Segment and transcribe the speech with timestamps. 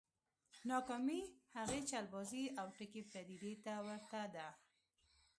[0.69, 1.21] ناکامي
[1.55, 4.47] هغې چلبازې او ټګې پديدې ته ورته ده.